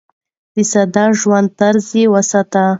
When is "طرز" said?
1.59-1.87